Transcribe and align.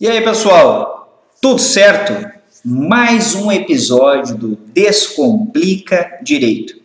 E 0.00 0.08
aí, 0.08 0.22
pessoal? 0.22 1.22
Tudo 1.42 1.60
certo? 1.60 2.26
Mais 2.64 3.34
um 3.34 3.52
episódio 3.52 4.34
do 4.34 4.56
Descomplica 4.56 6.18
Direito. 6.22 6.80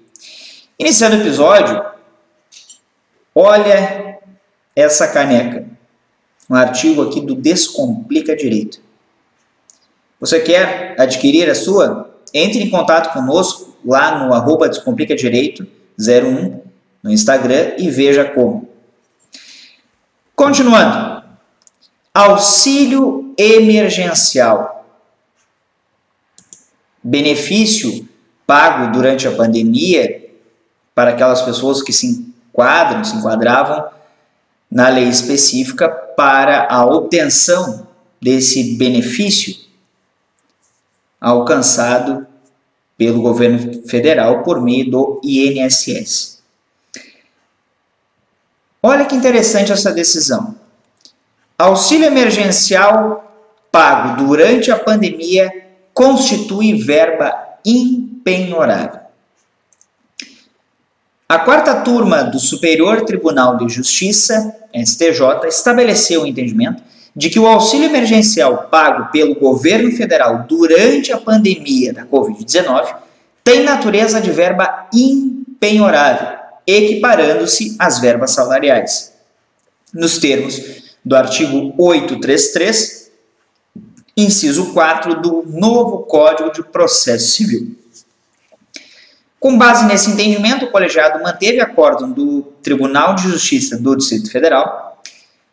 Iniciando 0.78 1.16
o 1.16 1.22
episódio, 1.22 1.82
olha 3.34 4.20
essa 4.76 5.08
caneca. 5.08 5.66
Um 6.50 6.56
artigo 6.56 7.04
aqui 7.04 7.22
do 7.22 7.36
Descomplica 7.36 8.36
Direito. 8.36 8.82
Você 10.20 10.42
quer 10.42 11.00
adquirir 11.00 11.50
a 11.50 11.56
sua? 11.56 12.14
Entre 12.34 12.62
em 12.62 12.70
contato 12.70 13.14
conosco 13.14 13.78
lá 13.86 14.26
no 14.26 14.34
arroba 14.34 14.68
Descomplica 14.68 15.16
Direito 15.16 15.66
01 15.98 16.60
no 17.02 17.10
Instagram 17.10 17.76
e 17.78 17.90
veja 17.90 18.26
como. 18.26 18.68
Continuando. 20.36 21.25
Auxílio 22.16 23.36
emergencial. 23.38 24.88
Benefício 27.04 28.08
pago 28.48 28.94
durante 28.94 29.28
a 29.28 29.36
pandemia 29.36 30.32
para 30.94 31.10
aquelas 31.12 31.42
pessoas 31.42 31.82
que 31.82 31.92
se 31.92 32.08
enquadram, 32.08 33.04
se 33.04 33.18
enquadravam 33.18 33.90
na 34.72 34.88
lei 34.88 35.10
específica 35.10 35.90
para 35.90 36.70
a 36.72 36.86
obtenção 36.86 37.86
desse 38.22 38.78
benefício 38.78 39.54
alcançado 41.20 42.26
pelo 42.98 43.22
governo 43.22 43.86
federal 43.90 44.42
por 44.42 44.62
meio 44.62 44.90
do 44.90 45.22
INSS. 45.22 46.42
Olha 48.82 49.04
que 49.04 49.16
interessante 49.16 49.74
essa 49.74 49.92
decisão. 49.92 50.64
Auxílio 51.58 52.08
emergencial 52.08 53.34
pago 53.72 54.18
durante 54.26 54.72
a 54.72 54.78
pandemia 54.78 55.50
constitui 55.94 56.74
verba 56.74 57.34
impenhorável. 57.66 59.00
A 61.30 61.40
quarta 61.40 61.76
turma 61.76 62.24
do 62.24 62.40
Superior 62.40 63.06
Tribunal 63.06 63.56
de 63.58 63.70
Justiça, 63.70 64.54
STJ, 64.74 65.48
estabeleceu 65.48 66.24
o 66.24 66.28
entendimento 66.28 66.84
de 67.16 67.30
que 67.30 67.40
o 67.40 67.48
auxílio 67.48 67.86
emergencial 67.86 68.68
pago 68.70 69.10
pelo 69.10 69.36
governo 69.36 69.90
federal 69.94 70.44
durante 70.48 71.14
a 71.14 71.18
pandemia 71.18 71.94
da 71.94 72.06
Covid-19 72.06 72.96
tem 73.46 73.64
natureza 73.64 74.20
de 74.20 74.30
verba 74.30 74.90
impenhorável, 74.94 76.38
equiparando-se 76.68 77.78
às 77.80 78.00
verbas 78.00 78.32
salariais. 78.32 79.14
Nos 79.94 80.18
termos 80.18 80.85
do 81.06 81.16
artigo 81.16 81.72
833, 81.78 83.12
inciso 84.18 84.74
4 84.74 85.22
do 85.22 85.44
novo 85.46 86.00
Código 86.00 86.52
de 86.52 86.64
Processo 86.64 87.28
Civil. 87.28 87.78
Com 89.40 89.56
base 89.56 89.86
nesse 89.86 90.10
entendimento, 90.10 90.66
o 90.66 90.72
colegiado 90.72 91.22
manteve 91.22 91.62
acórdão 91.62 92.12
do 92.12 92.42
Tribunal 92.64 93.14
de 93.14 93.30
Justiça 93.30 93.78
do 93.78 93.96
Distrito 93.96 94.32
Federal 94.32 95.00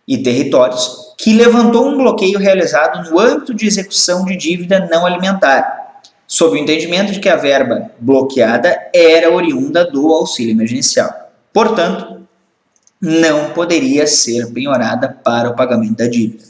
e 0.08 0.22
Territórios, 0.22 1.14
que 1.18 1.34
levantou 1.34 1.86
um 1.86 1.98
bloqueio 1.98 2.38
realizado 2.38 3.10
no 3.10 3.18
âmbito 3.20 3.52
de 3.52 3.66
execução 3.66 4.24
de 4.24 4.34
dívida 4.34 4.88
não 4.90 5.04
alimentar, 5.04 6.00
sob 6.26 6.56
o 6.56 6.58
entendimento 6.58 7.12
de 7.12 7.20
que 7.20 7.28
a 7.28 7.36
verba 7.36 7.90
bloqueada 7.98 8.74
era 8.94 9.30
oriunda 9.30 9.84
do 9.84 10.10
auxílio 10.10 10.52
emergencial. 10.52 11.30
Portanto, 11.52 12.21
não 13.02 13.50
poderia 13.50 14.06
ser 14.06 14.52
penhorada 14.52 15.08
para 15.08 15.50
o 15.50 15.56
pagamento 15.56 15.96
da 15.96 16.06
dívida. 16.06 16.44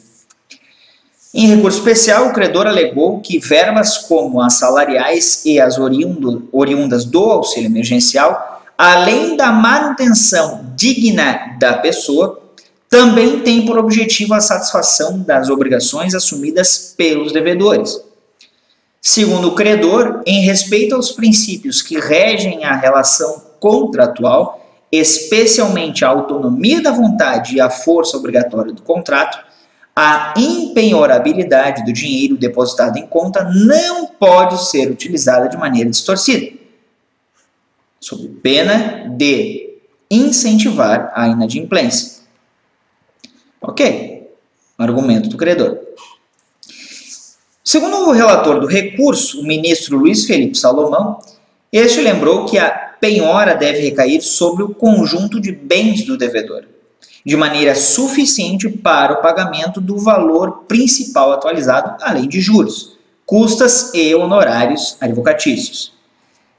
Em 1.33 1.47
recurso 1.47 1.79
especial, 1.79 2.29
o 2.29 2.33
credor 2.35 2.67
alegou 2.67 3.21
que 3.21 3.39
verbas 3.39 3.97
como 3.97 4.39
as 4.39 4.59
salariais 4.59 5.47
e 5.47 5.59
as 5.59 5.79
oriundas 5.79 7.07
do 7.07 7.25
auxílio 7.25 7.69
emergencial, 7.69 8.63
além 8.77 9.35
da 9.35 9.51
manutenção 9.51 10.67
digna 10.77 11.57
da 11.59 11.79
pessoa, 11.79 12.39
também 12.91 13.41
têm 13.41 13.65
por 13.65 13.79
objetivo 13.79 14.34
a 14.34 14.41
satisfação 14.43 15.21
das 15.21 15.49
obrigações 15.49 16.15
assumidas 16.15 16.93
pelos 16.95 17.33
devedores. 17.33 17.99
Segundo 19.01 19.49
o 19.49 19.55
credor, 19.55 20.21
em 20.27 20.45
respeito 20.45 20.95
aos 20.95 21.11
princípios 21.11 21.81
que 21.81 21.99
regem 21.99 22.63
a 22.65 22.77
relação 22.77 23.43
contratual, 23.59 24.62
especialmente 24.92 26.04
a 26.04 26.08
autonomia 26.08 26.82
da 26.82 26.92
vontade 26.92 27.56
e 27.56 27.60
a 27.60 27.70
força 27.70 28.19
obrigatória 28.19 28.75
do 28.75 28.82
contrato, 28.82 29.42
a 29.97 30.34
impenhorabilidade 30.36 31.84
do 31.84 31.92
dinheiro 31.92 32.36
depositado 32.36 32.98
em 32.98 33.06
conta 33.06 33.42
não 33.44 34.06
pode 34.06 34.62
ser 34.64 34.91
utilizada 34.91 35.48
de 35.48 35.56
maneira 35.56 35.88
distorcida, 35.88 36.58
sob 37.98 38.28
pena 38.42 39.08
de 39.08 39.78
incentivar 40.10 41.10
a 41.14 41.28
inadimplência. 41.28 42.22
Ok, 43.60 44.30
argumento 44.76 45.28
do 45.28 45.36
credor. 45.36 45.78
Segundo 47.64 48.09
o 48.09 48.12
relator 48.12 48.60
do 48.60 48.66
recurso, 48.66 49.41
o 49.41 49.47
ministro 49.47 49.97
Luiz 49.97 50.26
Felipe 50.26 50.59
Salomão, 50.59 51.19
este 51.70 52.00
lembrou 52.00 52.44
que 52.44 52.59
a 52.59 52.91
penhora 53.03 53.57
deve 53.57 53.81
recair 53.81 54.23
sobre 54.23 54.63
o 54.63 54.69
conjunto 54.69 55.41
de 55.41 55.51
bens 55.51 56.05
do 56.05 56.17
devedor, 56.17 56.63
de 57.27 57.37
maneira 57.37 57.75
suficiente 57.75 58.69
para 58.69 59.15
o 59.15 59.21
pagamento 59.21 59.81
do 59.81 59.99
valor 59.99 60.67
principal 60.69 61.33
atualizado, 61.33 61.97
além 62.01 62.29
de 62.29 62.41
juros, 62.41 62.97
custas 63.27 63.93
e 63.93 64.15
honorários 64.15 64.97
advocatícios. 65.01 65.93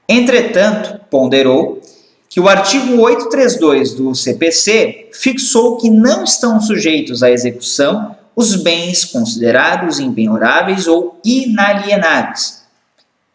Entretanto, 0.07 0.99
ponderou 1.09 1.81
que 2.27 2.41
o 2.41 2.49
artigo 2.49 2.99
832 2.99 3.93
do 3.93 4.13
CPC 4.13 5.11
fixou 5.13 5.77
que 5.77 5.89
não 5.89 6.25
estão 6.25 6.59
sujeitos 6.59 7.23
à 7.23 7.31
execução 7.31 8.17
os 8.35 8.61
bens 8.61 9.05
considerados 9.05 9.97
impenhoráveis 9.97 10.87
ou 10.87 11.17
inalienáveis 11.23 12.62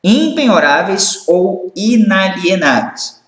impenhoráveis 0.02 1.24
ou 1.26 1.72
inalienáveis. 1.74 3.20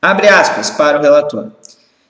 Abre 0.00 0.28
aspas 0.28 0.70
para 0.70 0.98
o 0.98 1.02
relator. 1.02 1.52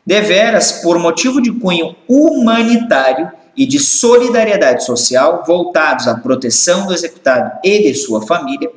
Deveras, 0.05 0.73
por 0.83 0.99
motivo 0.99 1.41
de 1.41 1.53
cunho 1.53 1.95
humanitário 2.09 3.31
e 3.57 3.67
de 3.67 3.79
solidariedade 3.79 4.85
social 4.85 5.45
voltados 5.47 6.09
à 6.09 6.15
proteção 6.15 6.87
do 6.87 6.95
executado 6.95 7.59
e 7.63 7.83
de 7.83 7.95
sua 7.95 8.27
família, 8.27 8.71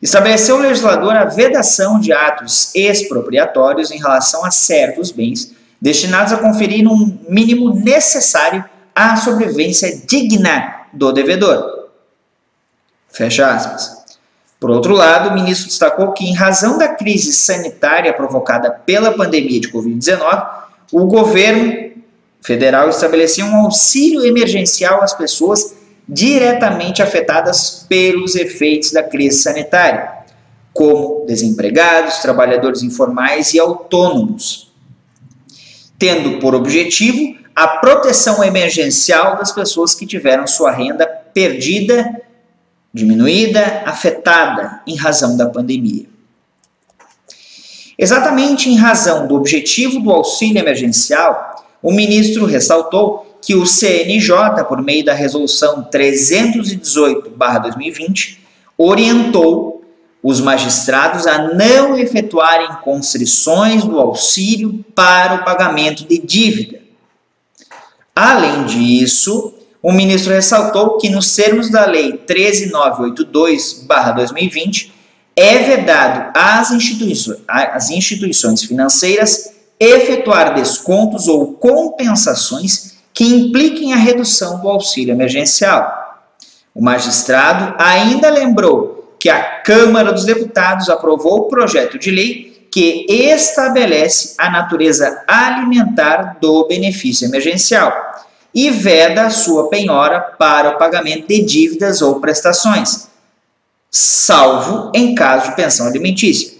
estabeleceu 0.00 0.56
o 0.56 0.60
legislador 0.60 1.16
a 1.16 1.24
vedação 1.24 1.98
de 1.98 2.12
atos 2.12 2.74
expropriatórios 2.74 3.90
em 3.90 3.98
relação 3.98 4.44
a 4.44 4.50
certos 4.50 5.10
bens 5.10 5.52
destinados 5.80 6.32
a 6.32 6.38
conferir 6.38 6.88
um 6.88 7.18
mínimo 7.28 7.74
necessário 7.74 8.64
à 8.94 9.16
sobrevivência 9.16 10.00
digna 10.06 10.86
do 10.92 11.12
devedor 11.12 11.75
Fecha 13.16 13.46
aspas. 13.50 14.04
Por 14.60 14.70
outro 14.70 14.92
lado, 14.92 15.30
o 15.30 15.32
ministro 15.32 15.68
destacou 15.68 16.12
que, 16.12 16.26
em 16.26 16.34
razão 16.34 16.76
da 16.76 16.88
crise 16.88 17.32
sanitária 17.32 18.12
provocada 18.12 18.70
pela 18.70 19.12
pandemia 19.12 19.58
de 19.58 19.72
Covid-19, 19.72 20.46
o 20.92 21.06
governo 21.06 21.92
federal 22.42 22.90
estabeleceu 22.90 23.46
um 23.46 23.56
auxílio 23.56 24.22
emergencial 24.22 25.02
às 25.02 25.14
pessoas 25.14 25.76
diretamente 26.06 27.02
afetadas 27.02 27.86
pelos 27.88 28.36
efeitos 28.36 28.92
da 28.92 29.02
crise 29.02 29.42
sanitária, 29.42 30.12
como 30.74 31.24
desempregados, 31.26 32.18
trabalhadores 32.18 32.82
informais 32.82 33.54
e 33.54 33.58
autônomos, 33.58 34.70
tendo 35.98 36.38
por 36.38 36.54
objetivo 36.54 37.34
a 37.54 37.66
proteção 37.66 38.44
emergencial 38.44 39.38
das 39.38 39.52
pessoas 39.52 39.94
que 39.94 40.06
tiveram 40.06 40.46
sua 40.46 40.70
renda 40.70 41.06
perdida 41.32 42.25
diminuída, 42.96 43.82
afetada 43.84 44.80
em 44.86 44.96
razão 44.96 45.36
da 45.36 45.44
pandemia. 45.46 46.06
Exatamente 47.98 48.70
em 48.70 48.76
razão 48.76 49.26
do 49.26 49.34
objetivo 49.34 50.00
do 50.00 50.10
auxílio 50.10 50.58
emergencial, 50.58 51.66
o 51.82 51.92
ministro 51.92 52.46
ressaltou 52.46 53.36
que 53.42 53.54
o 53.54 53.66
CNJ, 53.66 54.64
por 54.66 54.80
meio 54.82 55.04
da 55.04 55.12
resolução 55.12 55.86
318/2020, 55.92 58.38
orientou 58.78 59.84
os 60.22 60.40
magistrados 60.40 61.26
a 61.26 61.54
não 61.54 61.98
efetuarem 61.98 62.78
constrições 62.82 63.84
do 63.84 64.00
auxílio 64.00 64.82
para 64.94 65.34
o 65.34 65.44
pagamento 65.44 66.08
de 66.08 66.16
dívida. 66.18 66.80
Além 68.14 68.64
disso, 68.64 69.52
o 69.86 69.92
ministro 69.92 70.34
ressaltou 70.34 70.98
que, 70.98 71.08
nos 71.08 71.36
termos 71.36 71.70
da 71.70 71.86
Lei 71.86 72.20
13982-2020, 72.28 74.90
é 75.36 75.58
vedado 75.58 76.32
às 76.34 76.72
instituições, 76.72 77.38
às 77.46 77.90
instituições 77.90 78.64
financeiras 78.64 79.52
efetuar 79.78 80.54
descontos 80.54 81.28
ou 81.28 81.52
compensações 81.52 82.96
que 83.14 83.26
impliquem 83.26 83.92
a 83.92 83.96
redução 83.96 84.60
do 84.60 84.68
auxílio 84.68 85.14
emergencial. 85.14 85.88
O 86.74 86.82
magistrado 86.82 87.76
ainda 87.78 88.28
lembrou 88.28 89.14
que 89.20 89.28
a 89.28 89.60
Câmara 89.60 90.12
dos 90.12 90.24
Deputados 90.24 90.90
aprovou 90.90 91.42
o 91.42 91.48
projeto 91.48 91.96
de 91.96 92.10
lei 92.10 92.66
que 92.72 93.06
estabelece 93.08 94.34
a 94.36 94.50
natureza 94.50 95.22
alimentar 95.28 96.38
do 96.40 96.66
benefício 96.66 97.28
emergencial 97.28 98.25
e 98.56 98.70
veda 98.70 99.28
sua 99.28 99.68
penhora 99.68 100.18
para 100.18 100.70
o 100.70 100.78
pagamento 100.78 101.28
de 101.28 101.44
dívidas 101.44 102.00
ou 102.00 102.20
prestações, 102.20 103.06
salvo 103.90 104.90
em 104.94 105.14
caso 105.14 105.50
de 105.50 105.56
pensão 105.56 105.86
alimentícia. 105.86 106.56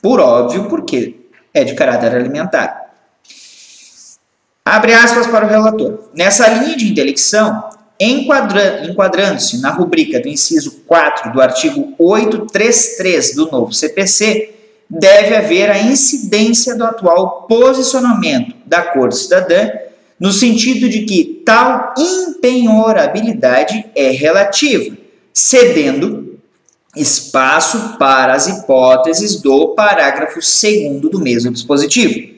Por 0.00 0.20
óbvio, 0.20 0.68
porque 0.68 1.16
é 1.52 1.64
de 1.64 1.74
caráter 1.74 2.14
alimentar. 2.14 2.92
Abre 4.64 4.94
aspas 4.94 5.26
para 5.26 5.44
o 5.44 5.48
relator. 5.48 6.10
Nessa 6.14 6.46
linha 6.46 6.76
de 6.76 6.94
enquadra, 7.98 8.86
enquadrando-se 8.86 9.60
na 9.60 9.70
rubrica 9.70 10.20
do 10.20 10.28
inciso 10.28 10.82
4 10.86 11.32
do 11.32 11.42
artigo 11.42 11.92
833 11.98 13.34
do 13.34 13.50
novo 13.50 13.72
CPC, 13.72 14.54
deve 14.88 15.34
haver 15.34 15.70
a 15.70 15.78
incidência 15.78 16.76
do 16.76 16.84
atual 16.84 17.48
posicionamento 17.48 18.54
da 18.64 18.82
Corte 18.82 19.16
Cidadã, 19.16 19.68
no 20.22 20.30
sentido 20.30 20.88
de 20.88 21.02
que 21.02 21.42
tal 21.44 21.92
impenhorabilidade 21.98 23.84
é 23.92 24.12
relativa, 24.12 24.96
cedendo 25.34 26.38
espaço 26.94 27.96
para 27.98 28.32
as 28.32 28.46
hipóteses 28.46 29.42
do 29.42 29.74
parágrafo 29.74 30.38
2 30.38 31.00
do 31.00 31.18
mesmo 31.18 31.50
dispositivo 31.50 32.30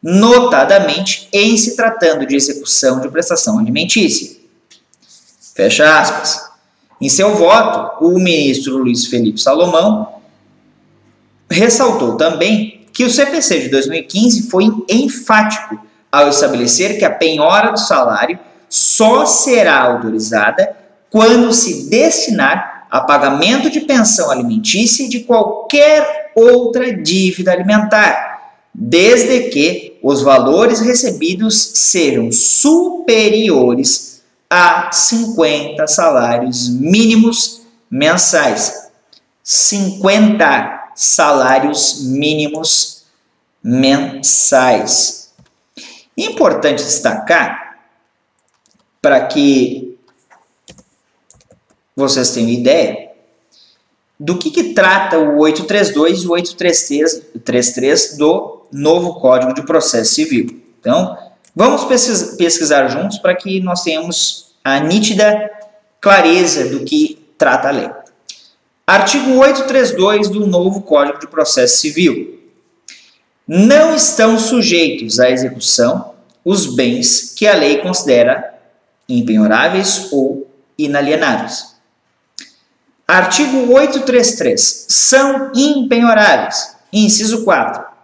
notadamente 0.00 1.28
em 1.32 1.56
se 1.56 1.74
tratando 1.74 2.24
de 2.24 2.36
execução 2.36 3.00
de 3.00 3.08
prestação 3.08 3.58
alimentícia. 3.58 4.36
Fecha 5.56 5.98
aspas. 5.98 6.50
Em 7.00 7.08
seu 7.08 7.34
voto, 7.34 8.04
o 8.04 8.18
ministro 8.18 8.76
Luiz 8.76 9.06
Felipe 9.06 9.40
Salomão 9.40 10.20
ressaltou 11.50 12.16
também 12.16 12.86
que 12.92 13.04
o 13.04 13.10
CPC 13.10 13.60
de 13.60 13.68
2015 13.70 14.50
foi 14.50 14.66
enfático 14.88 15.80
ao 16.14 16.28
estabelecer 16.28 16.98
que 16.98 17.04
a 17.04 17.10
penhora 17.10 17.72
do 17.72 17.78
salário 17.78 18.38
só 18.68 19.26
será 19.26 19.80
autorizada 19.80 20.76
quando 21.10 21.52
se 21.52 21.88
destinar 21.88 22.86
a 22.90 23.00
pagamento 23.00 23.68
de 23.68 23.80
pensão 23.80 24.30
alimentícia 24.30 25.04
e 25.04 25.08
de 25.08 25.20
qualquer 25.20 26.32
outra 26.36 26.92
dívida 26.92 27.52
alimentar 27.52 28.52
desde 28.72 29.48
que 29.50 29.98
os 30.02 30.22
valores 30.22 30.80
recebidos 30.80 31.72
sejam 31.74 32.30
superiores 32.30 34.22
a 34.48 34.90
50 34.92 35.86
salários 35.86 36.68
mínimos 36.68 37.62
mensais. 37.90 38.88
50 39.42 40.92
salários 40.94 42.04
mínimos 42.04 43.04
mensais. 43.62 45.23
Importante 46.16 46.82
destacar 46.82 47.78
para 49.00 49.26
que 49.26 49.98
vocês 51.96 52.30
tenham 52.30 52.50
ideia 52.50 53.10
do 54.18 54.38
que, 54.38 54.50
que 54.50 54.72
trata 54.72 55.18
o 55.18 55.38
832 55.38 56.22
e 56.22 56.26
o 56.26 56.30
833 56.30 58.16
do 58.16 58.66
novo 58.72 59.20
Código 59.20 59.52
de 59.54 59.62
Processo 59.62 60.14
Civil. 60.14 60.62
Então, 60.80 61.18
vamos 61.54 61.84
pesquisar 61.84 62.88
juntos 62.88 63.18
para 63.18 63.34
que 63.34 63.60
nós 63.60 63.82
tenhamos 63.82 64.54
a 64.62 64.80
nítida 64.80 65.50
clareza 66.00 66.68
do 66.68 66.84
que 66.84 67.18
trata 67.36 67.68
a 67.68 67.72
lei. 67.72 67.90
Artigo 68.86 69.38
832 69.38 70.28
do 70.28 70.46
novo 70.46 70.82
Código 70.82 71.18
de 71.18 71.26
Processo 71.26 71.78
Civil. 71.78 72.33
Não 73.46 73.94
estão 73.94 74.38
sujeitos 74.38 75.20
à 75.20 75.30
execução 75.30 76.14
os 76.44 76.74
bens 76.74 77.34
que 77.36 77.46
a 77.46 77.54
lei 77.54 77.78
considera 77.78 78.54
impenhoráveis 79.08 80.08
ou 80.12 80.50
inalienáveis. 80.78 81.74
Artigo 83.06 83.72
833. 83.72 84.86
São 84.88 85.52
impenhoráveis. 85.54 86.74
Inciso 86.92 87.44
4 87.44 87.94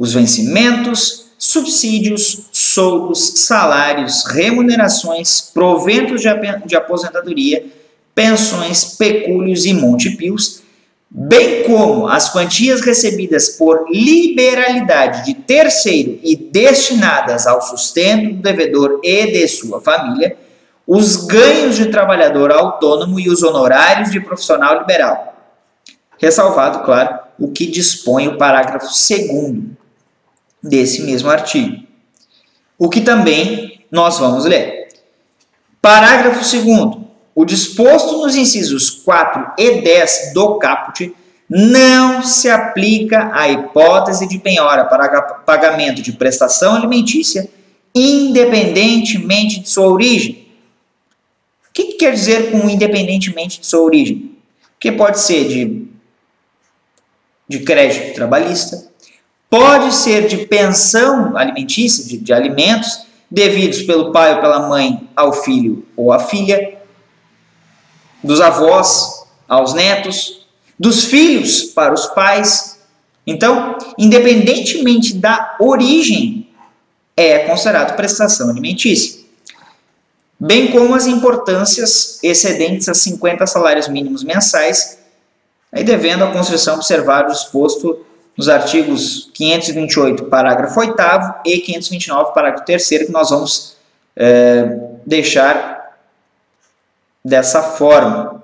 os 0.00 0.14
vencimentos, 0.14 1.26
subsídios, 1.38 2.46
soldos, 2.50 3.44
salários, 3.44 4.24
remunerações, 4.24 5.42
proventos 5.42 6.22
de 6.22 6.74
aposentadoria, 6.74 7.66
pensões, 8.14 8.96
pecúlios 8.96 9.66
e 9.66 9.74
montepios, 9.74 10.62
bem 11.10 11.64
como 11.64 12.06
as 12.06 12.28
quantias 12.28 12.80
recebidas 12.82 13.50
por 13.50 13.84
liberalidade 13.90 15.24
de 15.24 15.34
terceiro 15.34 16.20
e 16.22 16.36
destinadas 16.36 17.48
ao 17.48 17.60
sustento 17.60 18.34
do 18.34 18.42
devedor 18.42 19.00
e 19.02 19.26
de 19.26 19.48
sua 19.48 19.80
família, 19.80 20.36
os 20.86 21.16
ganhos 21.26 21.76
de 21.76 21.86
trabalhador 21.86 22.52
autônomo 22.52 23.18
e 23.18 23.28
os 23.28 23.42
honorários 23.42 24.10
de 24.10 24.20
profissional 24.20 24.78
liberal. 24.78 25.36
Ressalvado, 26.18 26.84
claro, 26.84 27.18
o 27.38 27.50
que 27.50 27.66
dispõe 27.66 28.28
o 28.28 28.38
parágrafo 28.38 28.86
2 28.86 29.64
desse 30.62 31.02
mesmo 31.02 31.30
artigo. 31.30 31.84
O 32.78 32.88
que 32.88 33.00
também 33.00 33.84
nós 33.90 34.18
vamos 34.18 34.44
ler. 34.44 34.88
Parágrafo 35.80 36.38
2 36.38 36.99
O 37.34 37.44
disposto 37.44 38.18
nos 38.18 38.36
incisos 38.36 38.90
4 38.90 39.52
e 39.58 39.80
10 39.80 40.32
do 40.34 40.58
caput 40.58 41.14
não 41.48 42.22
se 42.22 42.48
aplica 42.48 43.30
à 43.32 43.48
hipótese 43.48 44.28
de 44.28 44.38
penhora 44.38 44.84
para 44.84 45.22
pagamento 45.22 46.02
de 46.02 46.12
prestação 46.12 46.76
alimentícia, 46.76 47.48
independentemente 47.94 49.60
de 49.60 49.68
sua 49.68 49.88
origem. 49.88 50.46
O 51.68 51.72
que, 51.72 51.84
que 51.84 51.92
quer 51.94 52.12
dizer 52.12 52.50
com 52.50 52.68
independentemente 52.68 53.60
de 53.60 53.66
sua 53.66 53.80
origem? 53.80 54.36
Que 54.78 54.92
pode 54.92 55.18
ser 55.20 55.48
de, 55.48 55.88
de 57.48 57.60
crédito 57.60 58.14
trabalhista, 58.14 58.90
Pode 59.50 59.92
ser 59.92 60.28
de 60.28 60.46
pensão 60.46 61.36
alimentícia, 61.36 62.04
de, 62.04 62.16
de 62.18 62.32
alimentos, 62.32 63.04
devidos 63.28 63.82
pelo 63.82 64.12
pai 64.12 64.36
ou 64.36 64.40
pela 64.40 64.68
mãe 64.68 65.08
ao 65.16 65.32
filho 65.32 65.84
ou 65.96 66.12
à 66.12 66.20
filha, 66.20 66.78
dos 68.22 68.40
avós 68.40 69.24
aos 69.48 69.74
netos, 69.74 70.46
dos 70.78 71.04
filhos 71.04 71.64
para 71.64 71.92
os 71.92 72.06
pais. 72.06 72.78
Então, 73.26 73.76
independentemente 73.98 75.14
da 75.14 75.56
origem, 75.60 76.48
é 77.16 77.40
considerado 77.40 77.96
prestação 77.96 78.48
alimentícia. 78.48 79.20
Bem 80.38 80.68
como 80.68 80.94
as 80.94 81.06
importâncias 81.06 82.18
excedentes 82.22 82.88
a 82.88 82.94
50 82.94 83.46
salários 83.46 83.88
mínimos 83.88 84.24
mensais, 84.24 84.98
aí 85.70 85.84
devendo 85.84 86.24
a 86.24 86.32
construção 86.32 86.76
observar 86.76 87.26
o 87.26 87.32
disposto 87.32 88.06
nos 88.36 88.48
artigos 88.48 89.30
528, 89.34 90.24
parágrafo 90.24 90.80
8 90.80 90.94
e 91.44 91.58
529, 91.58 92.32
parágrafo 92.32 92.64
3 92.64 92.88
que 92.88 93.12
nós 93.12 93.28
vamos 93.28 93.76
é, 94.16 94.78
deixar 95.04 95.79
dessa 97.24 97.62
forma. 97.62 98.42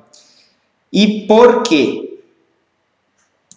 E 0.92 1.26
por 1.26 1.62
quê? 1.62 2.18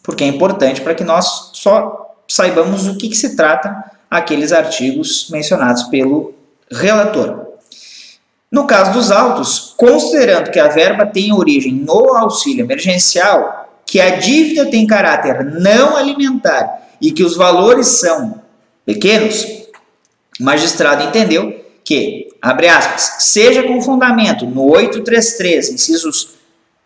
Porque 0.04 0.24
é 0.24 0.28
importante 0.28 0.82
para 0.82 0.96
que 0.96 1.04
nós 1.04 1.52
só 1.54 2.16
saibamos 2.28 2.88
o 2.88 2.98
que, 2.98 3.10
que 3.10 3.16
se 3.16 3.36
trata 3.36 3.92
aqueles 4.10 4.52
artigos 4.52 5.30
mencionados 5.30 5.84
pelo 5.84 6.34
relator. 6.72 7.48
No 8.52 8.66
caso 8.66 8.94
dos 8.94 9.12
autos, 9.12 9.74
considerando 9.78 10.50
que 10.50 10.60
a 10.60 10.68
verba 10.68 11.06
tem 11.06 11.32
origem 11.32 11.74
no 11.74 12.16
auxílio 12.16 12.66
emergencial, 12.66 13.70
que 13.86 14.02
a 14.02 14.18
dívida 14.18 14.66
tem 14.66 14.88
caráter 14.88 15.44
não 15.46 15.96
alimentar 15.96 16.88
e 17.00 17.12
que 17.12 17.24
os 17.24 17.36
valores 17.36 17.88
são 17.88 18.42
pequenos, 18.86 19.44
o 20.40 20.44
magistrado 20.44 21.04
entendeu 21.04 21.64
que, 21.84 22.29
abre 22.42 22.68
aspas, 22.68 23.24
seja 23.24 23.64
com 23.64 23.82
fundamento 23.82 24.46
no 24.46 24.70
833, 24.70 25.72
incisos 25.72 26.36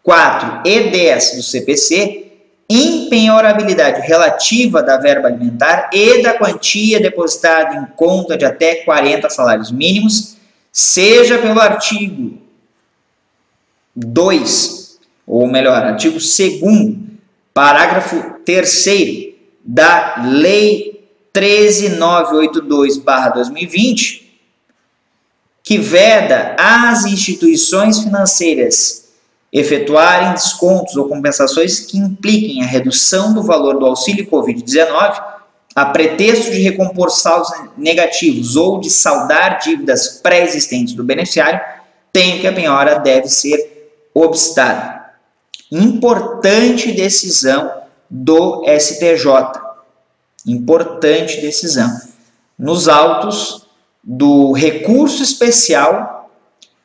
4 0.01 0.61
e 0.65 0.89
10 0.89 1.35
do 1.35 1.43
CPC, 1.43 2.23
impenhorabilidade 2.69 4.07
relativa 4.07 4.81
da 4.81 4.97
verba 4.97 5.27
alimentar 5.27 5.89
e 5.93 6.23
da 6.23 6.33
quantia 6.33 6.99
depositada 6.99 7.75
em 7.75 7.85
conta 7.95 8.37
de 8.37 8.45
até 8.45 8.83
40 8.83 9.29
salários 9.29 9.71
mínimos, 9.71 10.37
seja 10.71 11.37
pelo 11.37 11.59
artigo 11.59 12.39
2, 13.95 14.97
ou 15.27 15.47
melhor, 15.47 15.83
artigo 15.83 16.17
2 16.17 16.61
parágrafo 17.53 18.39
3 18.43 19.35
da 19.63 20.23
Lei 20.25 20.93
13982/2020, 21.33 24.22
que 25.63 25.77
veda 25.77 26.55
às 26.59 27.05
instituições 27.05 27.99
financeiras 27.99 29.03
efetuarem 29.51 30.33
descontos 30.33 30.95
ou 30.97 31.07
compensações 31.07 31.79
que 31.79 31.97
impliquem 31.97 32.63
a 32.63 32.67
redução 32.67 33.33
do 33.33 33.41
valor 33.41 33.79
do 33.79 33.85
auxílio 33.85 34.27
Covid-19 34.29 35.33
a 35.75 35.85
pretexto 35.85 36.51
de 36.51 36.61
recompor 36.61 37.09
saldos 37.09 37.51
negativos 37.75 38.55
ou 38.55 38.79
de 38.79 38.89
saldar 38.89 39.59
dívidas 39.59 40.19
pré-existentes 40.21 40.93
do 40.93 41.03
beneficiário, 41.03 41.59
tem 42.11 42.39
que 42.39 42.47
a 42.47 42.53
penhora 42.53 42.99
deve 42.99 43.27
ser 43.27 43.91
obstada. 44.13 45.03
Importante 45.71 46.91
decisão 46.91 47.71
do 48.07 48.63
STJ. 48.67 49.59
Importante 50.45 51.41
decisão. 51.41 51.89
Nos 52.57 52.87
autos 52.87 53.62
do 54.03 54.51
recurso 54.51 55.23
especial 55.23 56.29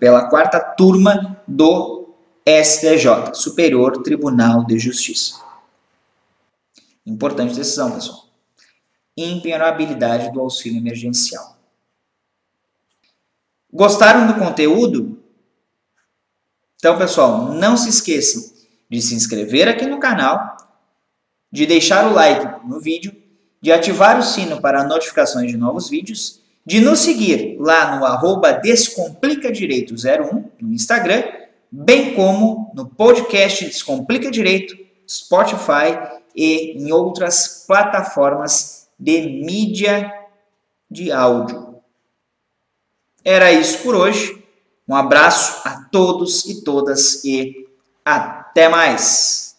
pela 0.00 0.28
quarta 0.28 0.58
turma 0.58 1.40
do 1.46 2.08
STJ, 2.46 3.34
Superior 3.34 4.02
Tribunal 4.02 4.64
de 4.64 4.78
Justiça. 4.78 5.34
Importante 7.04 7.54
decisão, 7.54 7.90
pessoal. 7.92 8.25
Impenhorabilidade 9.16 10.30
do 10.32 10.40
auxílio 10.40 10.78
emergencial. 10.78 11.56
Gostaram 13.72 14.26
do 14.26 14.34
conteúdo? 14.34 15.22
Então, 16.76 16.98
pessoal, 16.98 17.52
não 17.52 17.76
se 17.76 17.88
esqueçam 17.88 18.42
de 18.88 19.02
se 19.02 19.14
inscrever 19.14 19.68
aqui 19.68 19.86
no 19.86 19.98
canal, 19.98 20.56
de 21.50 21.66
deixar 21.66 22.06
o 22.06 22.14
like 22.14 22.66
no 22.66 22.80
vídeo, 22.80 23.14
de 23.60 23.72
ativar 23.72 24.18
o 24.18 24.22
sino 24.22 24.60
para 24.60 24.84
notificações 24.84 25.50
de 25.50 25.56
novos 25.56 25.88
vídeos, 25.88 26.40
de 26.64 26.80
nos 26.80 27.00
seguir 27.00 27.56
lá 27.58 27.96
no 27.96 28.04
arroba 28.04 28.60
Descomplicadireito01 28.60 30.44
no 30.60 30.72
Instagram, 30.72 31.24
bem 31.70 32.14
como 32.14 32.70
no 32.74 32.86
podcast 32.86 33.64
Descomplica 33.64 34.30
Direito, 34.30 34.76
Spotify 35.08 36.20
e 36.34 36.72
em 36.78 36.92
outras 36.92 37.64
plataformas 37.66 38.85
de 38.98 39.20
mídia 39.44 40.12
de 40.90 41.10
áudio. 41.12 41.82
Era 43.24 43.52
isso 43.52 43.82
por 43.82 43.94
hoje. 43.94 44.44
Um 44.88 44.94
abraço 44.94 45.66
a 45.66 45.84
todos 45.90 46.44
e 46.46 46.62
todas 46.62 47.24
e 47.24 47.66
até 48.04 48.68
mais. 48.68 49.56